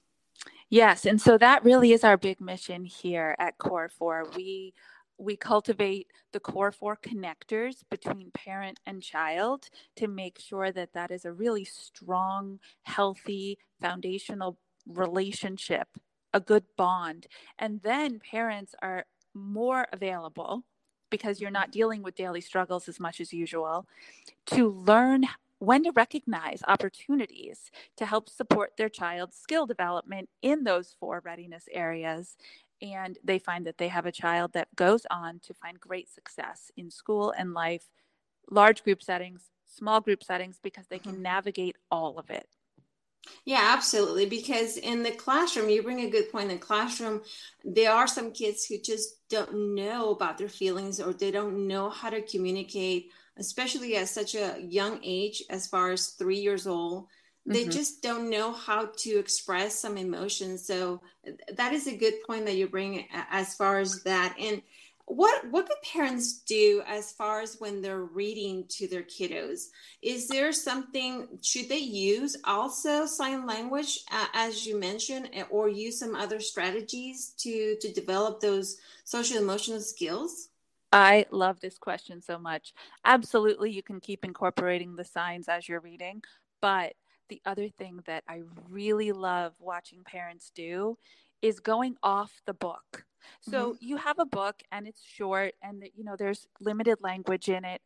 Yes, 0.69 1.07
and 1.07 1.21
so 1.21 1.39
that 1.39 1.65
really 1.65 1.93
is 1.93 2.03
our 2.03 2.17
big 2.17 2.41
mission 2.41 2.85
here 2.85 3.37
at 3.39 3.59
Core 3.59 3.89
Four. 3.89 4.27
We 4.37 4.75
we 5.19 5.37
cultivate 5.37 6.09
the 6.33 6.41
core 6.41 6.73
four 6.73 6.97
connectors 6.97 7.77
between 7.91 8.31
parent 8.33 8.81
and 8.87 9.03
child 9.03 9.69
to 9.97 10.09
make 10.09 10.39
sure 10.39 10.71
that 10.73 10.93
that 10.93 11.11
is 11.11 11.25
a 11.25 11.33
really 11.33 11.65
strong 11.65 12.59
healthy 12.85 13.59
foundational 13.81 14.59
relationship 14.87 15.89
a 16.37 16.41
good 16.41 16.65
bond. 16.77 17.27
And 17.59 17.81
then 17.83 18.21
parents 18.21 18.75
are 18.83 19.07
more 19.35 19.87
available 19.91 20.65
because 21.11 21.41
you're 21.41 21.51
not 21.51 21.73
dealing 21.73 22.03
with 22.03 22.15
daily 22.15 22.43
struggles 22.43 22.89
as 22.89 23.01
much 23.01 23.21
as 23.21 23.33
usual 23.33 23.87
to 24.47 24.69
learn 24.71 25.25
when 25.59 25.83
to 25.85 25.93
recognize 25.93 26.63
opportunities 26.69 27.71
to 27.97 28.05
help 28.05 28.29
support 28.29 28.73
their 28.77 28.91
child's 28.91 29.39
skill 29.39 29.65
development 29.65 30.29
in 30.43 30.65
those 30.65 30.95
four 31.01 31.23
readiness 31.25 31.65
areas 31.73 32.37
and 32.83 33.19
they 33.25 33.39
find 33.39 33.67
that 33.67 33.79
they 33.79 33.89
have 33.89 34.07
a 34.07 34.13
child 34.13 34.53
that 34.53 34.75
goes 34.77 35.07
on 35.11 35.41
to 35.41 35.55
find 35.55 35.81
great 35.81 36.13
success 36.13 36.71
in 36.77 36.91
school 36.91 37.33
and 37.37 37.55
life, 37.55 37.89
large 38.51 38.85
group 38.85 39.03
settings, 39.03 39.51
small 39.67 40.01
group 40.01 40.23
settings, 40.23 40.59
because 40.63 40.87
they 40.89 40.99
can 40.99 41.13
mm-hmm. 41.13 41.23
navigate 41.23 41.77
all 41.91 42.19
of 42.19 42.31
it. 42.31 42.49
Yeah, 43.45 43.73
absolutely. 43.77 44.27
Because 44.27 44.77
in 44.77 45.03
the 45.03 45.11
classroom, 45.11 45.69
you 45.69 45.83
bring 45.83 46.01
a 46.01 46.11
good 46.11 46.31
point. 46.31 46.51
In 46.51 46.59
the 46.59 46.65
classroom, 46.65 47.23
there 47.65 47.93
are 47.93 48.07
some 48.07 48.31
kids 48.31 48.65
who 48.65 48.79
just 48.79 49.29
don't 49.29 49.75
know 49.75 50.11
about 50.11 50.39
their 50.39 50.49
feelings 50.49 51.01
or 51.01 51.13
they 51.13 51.31
don't 51.31 51.67
know 51.67 51.91
how 51.91 52.11
to 52.11 52.23
communicate, 52.23 53.11
especially 53.37 53.97
at 53.97 54.09
such 54.09 54.35
a 54.35 54.61
young 54.61 55.01
age, 55.03 55.43
as 55.51 55.67
far 55.67 55.91
as 55.91 56.11
three 56.11 56.39
years 56.39 56.67
old 56.67 57.09
they 57.47 57.63
mm-hmm. 57.63 57.71
just 57.71 58.03
don't 58.03 58.29
know 58.29 58.53
how 58.53 58.91
to 58.97 59.19
express 59.19 59.79
some 59.79 59.97
emotions 59.97 60.67
so 60.67 61.01
that 61.55 61.73
is 61.73 61.87
a 61.87 61.97
good 61.97 62.15
point 62.27 62.45
that 62.45 62.57
you 62.57 62.67
bring 62.69 63.07
as 63.31 63.55
far 63.55 63.79
as 63.79 64.03
that 64.03 64.35
and 64.39 64.63
what 65.07 65.49
what 65.53 65.69
could 65.69 65.81
parents 65.83 66.41
do 66.41 66.83
as 66.85 67.13
far 67.13 67.41
as 67.41 67.61
when 67.61 67.81
they're 67.81 68.03
reading 68.03 68.65
to 68.69 68.89
their 68.89 69.05
kiddos 69.05 69.67
is 70.03 70.27
there 70.27 70.53
something 70.53 71.29
should 71.43 71.69
they 71.69 71.79
use 71.79 72.37
also 72.45 73.07
sign 73.07 73.47
language 73.47 74.01
uh, 74.11 74.27
as 74.35 74.67
you 74.67 74.79
mentioned 74.79 75.29
or 75.51 75.69
use 75.69 76.01
some 76.01 76.17
other 76.17 76.41
strategies 76.41 77.35
to 77.39 77.77
to 77.81 77.93
develop 77.93 78.41
those 78.41 78.79
social 79.05 79.39
emotional 79.39 79.81
skills 79.81 80.49
I 80.93 81.27
love 81.31 81.61
this 81.61 81.77
question 81.77 82.23
so 82.23 82.39
much. 82.39 82.73
Absolutely, 83.05 83.71
you 83.71 83.83
can 83.83 84.01
keep 84.01 84.25
incorporating 84.25 84.95
the 84.95 85.05
signs 85.05 85.49
as 85.49 85.69
you're 85.69 85.81
reading, 85.81 86.23
but 86.63 86.95
the 87.29 87.41
other 87.45 87.69
thing 87.69 88.01
that 88.07 88.25
I 88.29 88.43
really 88.71 89.13
love 89.13 89.55
watching 89.59 90.03
parents 90.05 90.51
do 90.55 90.99
is 91.43 91.61
going 91.61 91.97
off 92.03 92.41
the 92.47 92.55
book. 92.55 93.05
So 93.41 93.73
mm-hmm. 93.73 93.85
you 93.85 93.97
have 93.97 94.19
a 94.19 94.25
book 94.25 94.63
and 94.71 94.87
it's 94.87 95.03
short 95.03 95.55
and 95.63 95.85
you 95.95 96.05
know 96.05 96.17
there's 96.17 96.47
limited 96.61 96.99
language 97.01 97.49
in 97.49 97.65
it. 97.65 97.83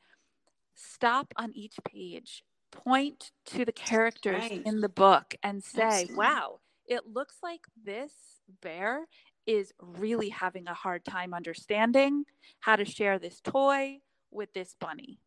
Stop 0.74 1.32
on 1.36 1.52
each 1.54 1.76
page, 1.84 2.44
point 2.70 3.32
to 3.46 3.64
the 3.64 3.72
characters 3.72 4.42
right. 4.42 4.62
in 4.64 4.80
the 4.80 4.88
book 4.88 5.34
and 5.42 5.62
say, 5.62 5.82
Absolutely. 5.82 6.16
"Wow, 6.16 6.60
it 6.86 7.06
looks 7.06 7.36
like 7.42 7.60
this 7.84 8.12
bear 8.62 9.06
is 9.46 9.72
really 9.80 10.28
having 10.28 10.68
a 10.68 10.74
hard 10.74 11.04
time 11.04 11.34
understanding 11.34 12.24
how 12.60 12.76
to 12.76 12.84
share 12.84 13.18
this 13.18 13.40
toy 13.40 13.98
with 14.30 14.52
this 14.52 14.74
bunny." 14.78 15.18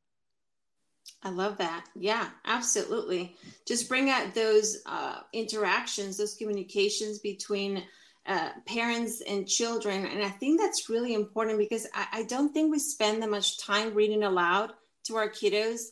I 1.24 1.30
love 1.30 1.58
that. 1.58 1.86
Yeah, 1.96 2.28
absolutely. 2.46 3.38
Just 3.66 3.88
bring 3.88 4.10
out 4.10 4.34
those 4.36 4.80
uh, 4.86 5.20
interactions, 5.32 6.18
those 6.18 6.36
communications 6.36 7.20
between 7.20 7.84
uh, 8.26 8.50
parents 8.66 9.22
and 9.22 9.48
children. 9.48 10.06
And 10.06 10.22
I 10.22 10.30
think 10.30 10.60
that's 10.60 10.90
really 10.90 11.14
important 11.14 11.58
because 11.58 11.88
I, 11.94 12.08
I, 12.12 12.24
don't 12.24 12.54
think 12.54 12.72
we 12.72 12.80
spend 12.80 13.22
that 13.22 13.30
much 13.30 13.58
time 13.58 13.94
reading 13.94 14.24
aloud 14.24 14.72
to 15.06 15.18
our 15.18 15.28
kiddos. 15.28 15.88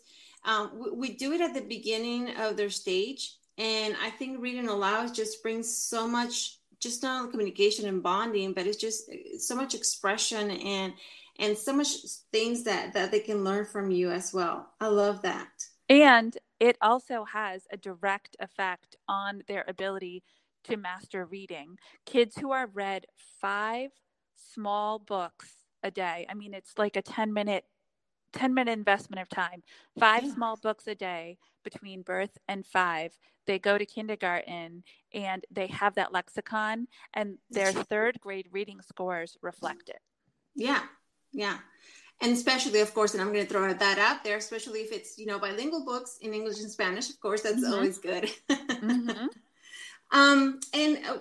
Um, 0.46 0.72
we, 0.74 0.92
we, 0.92 1.14
do 1.18 1.34
it 1.34 1.42
at 1.42 1.54
the 1.54 1.62
beginning 1.62 2.36
of 2.38 2.56
their 2.56 2.70
stage. 2.70 3.36
And 3.58 3.96
I 4.02 4.12
think 4.12 4.42
reading 4.42 4.70
aloud 4.70 5.14
just 5.14 5.44
brings 5.44 5.76
so 5.76 6.08
much, 6.08 6.58
just 6.80 7.04
not 7.04 7.20
only 7.20 7.32
communication 7.32 7.88
and 7.88 8.02
bonding, 8.02 8.54
but 8.54 8.66
it's 8.66 8.78
just 8.78 9.12
so 9.40 9.54
much 9.54 9.76
expression 9.76 10.52
and 10.52 10.94
and 11.42 11.58
so 11.58 11.74
much 11.74 11.90
things 12.32 12.64
that 12.64 12.94
that 12.94 13.12
they 13.12 13.20
can 13.20 13.44
learn 13.44 13.66
from 13.66 13.92
you 13.92 14.12
as 14.12 14.34
well. 14.34 14.70
I 14.80 14.88
love 14.88 15.22
that. 15.24 15.50
And 15.90 16.38
it 16.60 16.78
also 16.82 17.26
has 17.26 17.64
a 17.72 17.78
direct 17.78 18.38
effect 18.40 18.96
on 19.10 19.42
their 19.48 19.66
ability 19.68 20.24
to 20.66 20.78
master 20.78 21.26
reading. 21.26 21.78
Kids 22.06 22.38
who 22.38 22.52
are 22.52 22.68
read 22.68 23.06
five 23.42 23.90
small 24.36 25.00
books 25.00 25.50
a 25.84 25.92
day 25.92 26.26
i 26.30 26.34
mean 26.34 26.54
it's 26.54 26.78
like 26.78 26.96
a 26.96 27.02
10 27.02 27.32
minute 27.34 27.66
10 28.34 28.54
minute 28.54 28.72
investment 28.72 29.22
of 29.22 29.28
time. 29.30 29.62
Five 30.00 30.24
yeah. 30.24 30.34
small 30.34 30.56
books 30.56 30.88
a 30.88 30.96
day 30.96 31.38
between 31.64 32.02
birth 32.02 32.38
and 32.48 32.66
five 32.66 33.12
they 33.48 33.60
go 33.60 33.78
to 33.78 33.86
kindergarten 33.86 34.84
and 35.14 35.44
they 35.52 35.68
have 35.68 35.96
that 35.96 36.14
lexicon 36.14 36.88
and 37.14 37.38
their 37.50 37.74
third 37.74 38.22
grade 38.22 38.48
reading 38.52 38.80
scores 38.82 39.36
reflect 39.42 39.90
it. 39.90 40.00
Yeah 40.56 40.84
yeah. 41.34 41.58
And 42.22 42.34
especially, 42.34 42.82
of 42.82 42.94
course, 42.94 43.14
and 43.14 43.22
I'm 43.22 43.34
going 43.34 43.46
to 43.46 43.52
throw 43.52 43.74
that 43.74 43.98
out 43.98 44.24
there, 44.24 44.38
especially 44.38 44.82
if 44.82 44.92
it's, 44.92 45.18
you 45.18 45.26
know, 45.26 45.40
bilingual 45.40 45.84
books 45.84 46.20
in 46.22 46.34
English 46.34 46.60
and 46.60 46.70
Spanish, 46.70 47.10
of 47.10 47.20
course, 47.20 47.42
that's 47.42 47.64
mm-hmm. 47.64 47.74
always 47.74 47.98
good. 47.98 48.30
mm-hmm. 48.50 49.26
um, 50.12 50.60
and 50.74 51.00
uh, 51.08 51.18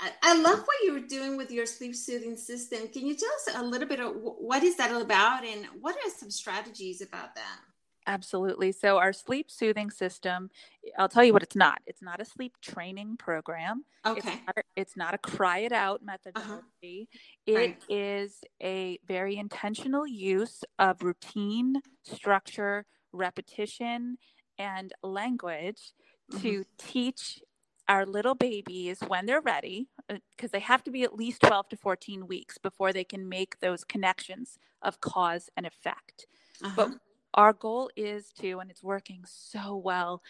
I, 0.00 0.10
I 0.22 0.40
love 0.40 0.60
what 0.60 0.76
you 0.84 0.92
were 0.92 1.00
doing 1.00 1.36
with 1.36 1.50
your 1.50 1.66
sleep 1.66 1.96
soothing 1.96 2.36
system. 2.36 2.88
Can 2.88 3.06
you 3.06 3.16
tell 3.16 3.28
us 3.28 3.56
a 3.56 3.64
little 3.64 3.88
bit 3.88 3.98
of 3.98 4.12
what 4.14 4.62
is 4.62 4.76
that 4.76 4.92
all 4.92 5.02
about 5.02 5.44
and 5.44 5.66
what 5.80 5.96
are 5.96 6.10
some 6.16 6.30
strategies 6.30 7.00
about 7.00 7.34
that? 7.34 7.58
Absolutely. 8.06 8.72
So, 8.72 8.98
our 8.98 9.12
sleep 9.12 9.50
soothing 9.50 9.90
system, 9.90 10.50
I'll 10.98 11.08
tell 11.08 11.24
you 11.24 11.32
what 11.32 11.42
it's 11.42 11.56
not. 11.56 11.80
It's 11.86 12.02
not 12.02 12.20
a 12.20 12.24
sleep 12.24 12.54
training 12.62 13.16
program. 13.18 13.84
Okay. 14.06 14.18
It's 14.18 14.46
not, 14.46 14.56
it's 14.76 14.96
not 14.96 15.14
a 15.14 15.18
cry 15.18 15.58
it 15.58 15.72
out 15.72 16.00
uh-huh. 16.00 16.18
methodology. 16.24 17.08
Uh-huh. 17.12 17.20
It 17.46 17.56
right. 17.56 17.82
is 17.88 18.40
a 18.62 18.98
very 19.06 19.36
intentional 19.36 20.06
use 20.06 20.64
of 20.78 21.02
routine, 21.02 21.76
structure, 22.02 22.86
repetition, 23.12 24.16
and 24.58 24.92
language 25.02 25.92
mm-hmm. 26.32 26.42
to 26.42 26.64
teach 26.78 27.40
our 27.88 28.06
little 28.06 28.36
babies 28.36 29.00
when 29.08 29.26
they're 29.26 29.40
ready, 29.40 29.88
because 30.08 30.50
uh, 30.50 30.52
they 30.52 30.60
have 30.60 30.82
to 30.84 30.92
be 30.92 31.02
at 31.02 31.16
least 31.16 31.42
12 31.42 31.70
to 31.70 31.76
14 31.76 32.28
weeks 32.28 32.56
before 32.56 32.92
they 32.92 33.02
can 33.02 33.28
make 33.28 33.58
those 33.58 33.82
connections 33.82 34.58
of 34.80 35.00
cause 35.00 35.50
and 35.56 35.66
effect. 35.66 36.26
Uh-huh. 36.62 36.72
But 36.76 36.90
our 37.34 37.52
goal 37.52 37.90
is 37.96 38.32
to, 38.40 38.58
and 38.58 38.70
it's 38.70 38.82
working 38.82 39.24
so 39.26 39.76
well, 39.76 40.22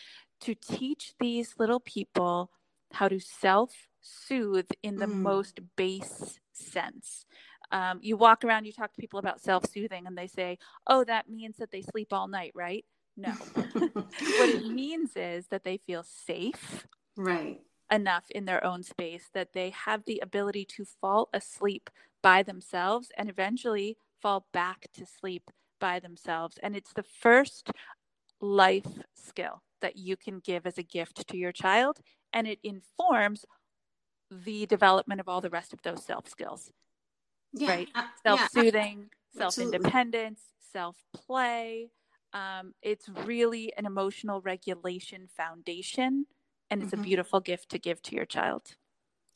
to 0.42 0.54
teach 0.54 1.14
these 1.19 1.54
little 1.59 1.80
people 1.80 2.50
how 2.92 3.09
to 3.09 3.21
self 3.21 3.88
soothe 4.00 4.71
in 4.83 4.97
the 4.97 5.07
mm. 5.07 5.14
most 5.14 5.61
base 5.76 6.40
sense. 6.52 7.26
Um, 7.73 8.00
you 8.02 8.16
walk 8.16 8.45
around, 8.45 8.64
you 8.64 8.73
talk 8.73 8.92
to 8.92 9.00
people 9.00 9.19
about 9.19 9.40
self 9.40 9.64
soothing, 9.71 10.07
and 10.07 10.16
they 10.16 10.26
say, 10.26 10.59
oh, 10.87 11.04
that 11.04 11.28
means 11.28 11.57
that 11.59 11.71
they 11.71 11.83
sleep 11.83 12.12
all 12.12 12.28
night, 12.28 12.52
right? 12.54 12.85
No. 13.16 13.30
what 13.73 14.49
it 14.49 14.66
means 14.71 15.12
is 15.16 15.47
that 15.49 15.64
they 15.64 15.76
feel 15.76 16.02
safe. 16.02 16.87
Right. 17.16 17.61
Enough 17.90 18.25
in 18.30 18.45
their 18.45 18.64
own 18.64 18.83
space 18.83 19.30
that 19.35 19.52
they 19.52 19.71
have 19.71 20.04
the 20.04 20.21
ability 20.23 20.64
to 20.76 20.85
fall 20.85 21.28
asleep 21.33 21.90
by 22.23 22.42
themselves 22.42 23.11
and 23.16 23.28
eventually 23.28 23.97
fall 24.21 24.47
back 24.52 24.87
to 24.95 25.04
sleep 25.07 25.50
by 25.81 25.99
themselves. 25.99 26.59
And 26.63 26.77
it's 26.77 26.93
the 26.93 27.03
first 27.03 27.71
life 28.41 28.87
skill 29.15 29.63
that 29.81 29.97
you 29.97 30.17
can 30.17 30.39
give 30.39 30.67
as 30.67 30.79
a 30.79 30.83
gift 30.83 31.27
to 31.29 31.37
your 31.37 31.53
child 31.53 31.99
and 32.33 32.47
it 32.47 32.59
informs 32.63 33.45
the 34.31 34.67
development 34.67 35.21
of 35.21 35.29
all 35.29 35.41
the 35.41 35.51
rest 35.51 35.73
of 35.73 35.83
those 35.83 36.05
self 36.05 36.29
skills. 36.29 36.71
Yeah, 37.53 37.71
right? 37.71 37.89
Uh, 37.95 38.05
self 38.23 38.49
soothing, 38.51 39.11
yeah, 39.35 39.39
self 39.41 39.59
independence, 39.75 40.43
self 40.73 40.97
play. 41.13 41.91
Um, 42.33 42.75
it's 42.81 43.09
really 43.09 43.73
an 43.77 43.87
emotional 43.87 44.41
regulation 44.41 45.27
foundation, 45.37 46.27
and 46.71 46.83
it's 46.83 46.93
mm-hmm. 46.93 47.01
a 47.01 47.05
beautiful 47.05 47.41
gift 47.41 47.71
to 47.71 47.79
give 47.79 48.01
to 48.03 48.15
your 48.15 48.25
child. 48.25 48.77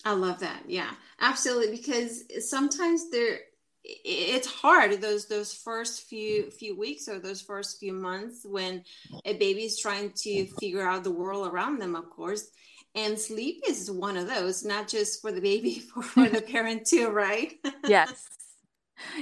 I 0.05 0.13
love 0.13 0.41
that. 0.41 0.65
Yeah, 0.69 0.91
absolutely. 1.21 1.77
Because 1.77 2.25
sometimes 2.49 3.11
there, 3.11 3.41
it's 3.85 4.47
hard 4.47 5.01
those 5.01 5.27
those 5.27 5.53
first 5.53 6.09
few 6.09 6.51
few 6.51 6.77
weeks 6.77 7.07
or 7.07 7.19
those 7.19 7.43
first 7.43 7.79
few 7.79 7.93
months 7.93 8.45
when 8.45 8.83
a 9.25 9.35
baby 9.35 9.65
is 9.65 9.79
trying 9.79 10.11
to 10.17 10.47
figure 10.59 10.87
out 10.87 11.05
the 11.05 11.11
world 11.11 11.47
around 11.47 11.81
them. 11.81 11.95
Of 11.95 12.09
course, 12.09 12.49
and 12.95 13.19
sleep 13.19 13.63
is 13.69 13.91
one 13.91 14.17
of 14.17 14.27
those 14.27 14.65
not 14.65 14.89
just 14.89 15.21
for 15.21 15.33
the 15.33 15.41
baby 15.41 15.79
for, 15.95 16.03
for 16.03 16.29
the 16.29 16.41
parent 16.41 16.87
too 16.87 17.11
right? 17.11 17.55
Yes. 17.89 18.29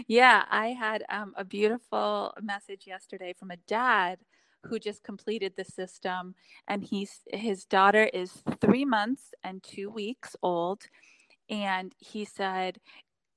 Yeah 0.07 0.45
i 0.51 0.69
had 0.69 1.03
um, 1.09 1.33
a 1.37 1.45
beautiful 1.45 2.35
message 2.41 2.87
yesterday 2.87 3.35
from 3.37 3.51
a 3.51 3.57
dad 3.67 4.19
who 4.65 4.79
just 4.79 5.03
completed 5.03 5.55
the 5.57 5.65
system 5.65 6.35
and 6.69 6.85
he's 6.85 7.23
his 7.33 7.65
daughter 7.65 8.05
is 8.13 8.43
three 8.61 8.85
months 8.85 9.33
and 9.43 9.63
two 9.63 9.91
weeks 9.91 10.37
old 10.43 10.83
and 11.49 11.95
he 11.99 12.25
said 12.25 12.79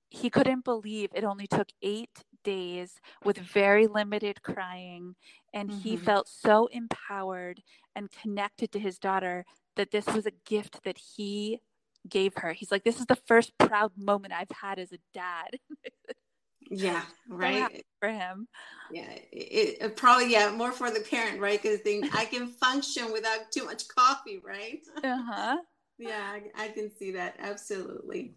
he 0.10 0.30
couldn't 0.30 0.64
believe 0.64 1.10
it 1.14 1.24
only 1.24 1.48
took 1.48 1.68
eight 1.82 2.24
days 2.44 3.00
with 3.24 3.38
very 3.38 3.88
limited 3.88 4.42
crying 4.44 5.16
and 5.54 5.70
mm-hmm. 5.70 5.80
he 5.80 5.98
felt 5.98 6.28
so 6.28 6.68
empowered 6.68 7.62
and 7.96 8.12
connected 8.12 8.72
to 8.72 8.80
his 8.80 9.00
daughter 9.00 9.46
that 9.76 9.92
this 9.92 10.06
was 10.08 10.26
a 10.26 10.32
gift 10.46 10.84
that 10.84 10.98
he 10.98 11.60
gave 12.08 12.34
her. 12.38 12.54
He's 12.54 12.72
like, 12.72 12.84
this 12.84 13.00
is 13.00 13.06
the 13.08 13.18
first 13.28 13.58
proud 13.58 13.92
moment 13.98 14.34
I've 14.34 14.52
had 14.52 14.80
as 14.80 14.92
a 14.92 15.00
dad. 15.14 15.60
yeah, 16.70 17.04
right. 17.28 17.86
for 18.00 18.10
him. 18.10 18.48
Yeah, 18.92 19.10
it, 19.32 19.78
it, 19.82 19.96
probably 19.96 20.32
yeah 20.32 20.52
more 20.52 20.72
for 20.72 20.92
the 20.92 21.00
parent, 21.00 21.40
right? 21.40 21.62
Because 21.62 21.80
I 22.14 22.26
can 22.26 22.48
function 22.48 23.12
without 23.12 23.52
too 23.52 23.66
much 23.66 23.88
coffee, 23.88 24.42
right? 24.46 24.82
Uh 25.04 25.22
huh. 25.26 25.58
yeah, 25.98 26.22
I, 26.22 26.66
I 26.66 26.68
can 26.70 26.96
see 26.96 27.12
that 27.12 27.36
absolutely. 27.40 28.36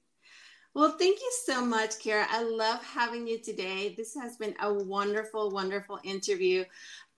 Well, 0.75 0.97
thank 0.99 1.19
you 1.21 1.33
so 1.45 1.65
much, 1.65 1.99
Kara. 1.99 2.27
I 2.31 2.43
love 2.43 2.83
having 2.85 3.27
you 3.27 3.39
today. 3.39 3.95
This 3.97 4.15
has 4.15 4.37
been 4.37 4.55
a 4.61 4.73
wonderful, 4.73 5.51
wonderful 5.51 5.99
interview. 6.05 6.65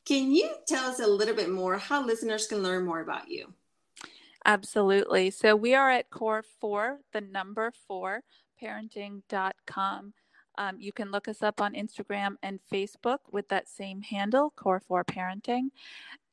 Can 0.06 0.32
you 0.32 0.50
tell 0.66 0.90
us 0.90 1.00
a 1.00 1.06
little 1.06 1.34
bit 1.34 1.50
more 1.50 1.76
how 1.76 2.04
listeners 2.04 2.46
can 2.46 2.62
learn 2.62 2.84
more 2.84 3.00
about 3.00 3.30
you? 3.30 3.52
Absolutely. 4.46 5.30
So 5.30 5.54
we 5.54 5.74
are 5.74 5.90
at 5.90 6.10
core 6.10 6.44
four, 6.60 7.00
the 7.12 7.20
number 7.20 7.72
four, 7.86 8.22
parenting.com. 8.62 10.14
Um, 10.58 10.76
you 10.78 10.92
can 10.92 11.10
look 11.10 11.28
us 11.28 11.42
up 11.42 11.60
on 11.60 11.74
Instagram 11.74 12.36
and 12.42 12.60
Facebook 12.70 13.18
with 13.32 13.48
that 13.48 13.68
same 13.68 14.02
handle, 14.02 14.52
Core 14.56 14.80
4 14.80 15.04
Parenting. 15.04 15.70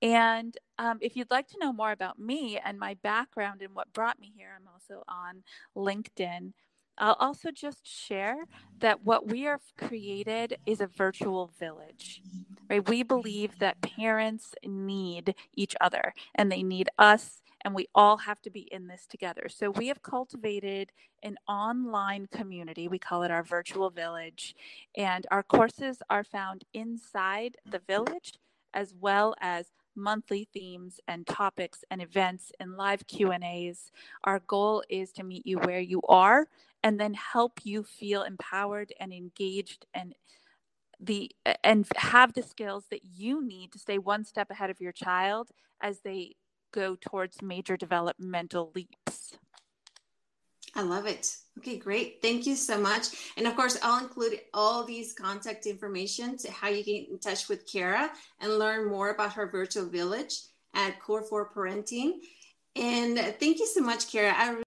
And 0.02 0.58
um, 0.78 0.98
if 1.02 1.16
you'd 1.16 1.32
like 1.32 1.48
to 1.50 1.60
know 1.60 1.72
more 1.72 1.92
about 1.92 2.20
me 2.20 2.60
and 2.64 2.78
my 2.78 2.96
background 2.96 3.62
and 3.62 3.74
what 3.74 3.94
brought 3.94 4.20
me 4.20 4.34
here, 4.36 4.50
I'm 4.54 4.68
also 4.68 5.04
on 5.08 5.44
LinkedIn. 5.78 6.52
I'll 6.98 7.18
also 7.20 7.52
just 7.52 7.86
share 7.86 8.46
that 8.80 9.04
what 9.04 9.28
we 9.28 9.42
have 9.44 9.62
created 9.78 10.58
is 10.66 10.82
a 10.82 10.88
virtual 10.88 11.52
village. 11.60 12.22
Right? 12.70 12.88
We 12.88 13.04
believe 13.04 13.60
that 13.60 13.82
parents 13.82 14.54
need 14.66 15.36
each 15.56 15.76
other 15.80 16.14
and 16.36 16.52
they 16.52 16.64
need 16.64 16.90
us 16.98 17.42
and 17.62 17.76
we 17.76 17.88
all 17.94 18.18
have 18.18 18.42
to 18.44 18.50
be 18.50 18.62
in 18.72 18.88
this 18.88 19.06
together. 19.06 19.48
So 19.50 19.70
we 19.70 19.88
have 19.88 20.02
cultivated 20.02 20.92
an 21.24 21.38
online 21.48 22.28
community. 22.32 22.88
We 22.88 23.00
call 23.00 23.24
it 23.24 23.32
our 23.32 23.44
virtual 23.44 23.90
village, 23.90 24.56
and 24.96 25.26
our 25.32 25.44
courses 25.44 26.02
are 26.10 26.24
found 26.24 26.64
inside 26.74 27.58
the 27.70 27.80
village 27.80 28.34
as 28.74 28.94
well 29.00 29.36
as 29.42 29.72
monthly 29.96 30.48
themes 30.54 31.00
and 31.08 31.26
topics 31.26 31.84
and 31.90 32.02
events 32.02 32.52
and 32.60 32.78
live 32.78 33.08
Q&As. 33.08 33.92
Our 34.24 34.40
goal 34.40 34.84
is 34.90 35.12
to 35.14 35.24
meet 35.24 35.48
you 35.48 35.58
where 35.58 35.80
you 35.80 36.02
are 36.08 36.48
and 36.88 36.98
then 36.98 37.14
help 37.14 37.60
you 37.66 37.84
feel 37.84 38.24
empowered 38.24 38.94
and 38.98 39.12
engaged 39.12 39.86
and 39.94 40.16
the 41.02 41.30
and 41.62 41.86
have 41.98 42.32
the 42.32 42.42
skills 42.42 42.86
that 42.90 43.02
you 43.04 43.46
need 43.46 43.74
to 43.74 43.78
stay 43.78 43.98
one 43.98 44.24
step 44.24 44.50
ahead 44.50 44.70
of 44.70 44.80
your 44.80 44.94
child 44.94 45.50
as 45.82 46.00
they 46.06 46.38
go 46.74 46.96
towards 46.96 47.42
major 47.42 47.76
developmental 47.76 48.72
leaps. 48.74 49.36
I 50.76 50.84
love 50.84 51.06
it. 51.06 51.36
Okay, 51.58 51.76
great. 51.76 52.20
Thank 52.22 52.48
you 52.48 52.56
so 52.56 52.80
much. 52.80 53.08
And 53.36 53.48
of 53.48 53.58
course, 53.58 53.78
I'll 53.84 54.02
include 54.02 54.40
all 54.54 54.86
these 54.86 55.12
contact 55.12 55.66
information 55.66 56.38
to 56.38 56.50
how 56.50 56.70
you 56.70 56.86
get 56.86 57.10
in 57.10 57.20
touch 57.20 57.50
with 57.50 57.70
Kara 57.70 58.10
and 58.40 58.58
learn 58.58 58.90
more 58.90 59.10
about 59.10 59.34
her 59.34 59.48
virtual 59.48 59.90
village 59.90 60.36
at 60.74 61.02
Core 61.02 61.24
4 61.24 61.52
Parenting. 61.54 62.20
And 62.78 63.18
thank 63.42 63.60
you 63.60 63.68
so 63.68 63.82
much, 63.82 64.10
Kara. 64.10 64.34
I 64.34 64.62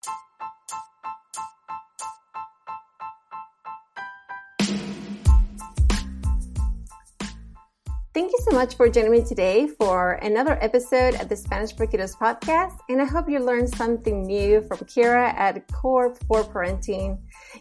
you 8.40 8.50
so 8.50 8.56
much 8.56 8.74
for 8.74 8.88
joining 8.88 9.10
me 9.10 9.22
today 9.22 9.66
for 9.66 10.12
another 10.22 10.56
episode 10.62 11.14
of 11.16 11.28
the 11.28 11.36
Spanish 11.36 11.74
for 11.74 11.86
Kiddos 11.86 12.16
podcast. 12.16 12.78
And 12.88 13.00
I 13.00 13.04
hope 13.04 13.28
you 13.28 13.38
learned 13.38 13.68
something 13.68 14.22
new 14.22 14.62
from 14.62 14.78
Kira 14.78 15.34
at 15.34 15.66
Core 15.72 16.14
4 16.26 16.44
Parenting. 16.44 17.18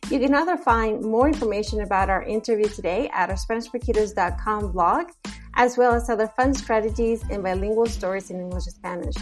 You 0.10 0.20
can 0.20 0.34
either 0.34 0.58
find 0.58 1.02
more 1.02 1.28
information 1.28 1.82
about 1.82 2.10
our 2.10 2.24
interview 2.24 2.70
today 2.70 3.10
at 3.14 3.30
our 3.30 3.36
SpanishForKiddos.com 3.36 4.72
blog, 4.72 5.08
as 5.56 5.78
well 5.78 5.94
as 5.94 6.10
other 6.10 6.28
fun 6.28 6.54
strategies 6.54 7.24
and 7.30 7.44
bilingual 7.44 7.88
stories 7.88 8.30
in 8.30 8.40
English 8.40 8.66
and 8.68 8.76
Spanish. 8.76 9.16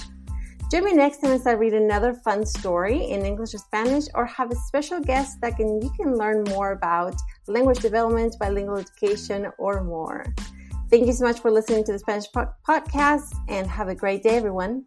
Join 0.69 0.83
me 0.83 0.93
next 0.93 1.21
time 1.21 1.31
as 1.31 1.47
I 1.47 1.53
read 1.53 1.73
another 1.73 2.13
fun 2.13 2.45
story 2.45 3.09
in 3.09 3.25
English 3.25 3.55
or 3.55 3.59
Spanish 3.59 4.03
or 4.13 4.25
have 4.25 4.51
a 4.51 4.55
special 4.67 4.99
guest 4.99 5.39
that 5.41 5.55
can 5.55 5.81
you 5.81 5.89
can 5.97 6.17
learn 6.17 6.43
more 6.49 6.73
about 6.73 7.15
language 7.47 7.79
development, 7.79 8.35
bilingual 8.37 8.77
education, 8.77 9.47
or 9.57 9.83
more. 9.83 10.25
Thank 10.89 11.05
you 11.05 11.13
so 11.13 11.25
much 11.25 11.39
for 11.41 11.51
listening 11.51 11.83
to 11.83 11.91
the 11.91 11.99
Spanish 11.99 12.25
podcast 12.31 13.35
and 13.49 13.67
have 13.67 13.89
a 13.89 13.95
great 13.95 14.23
day, 14.23 14.37
everyone. 14.37 14.85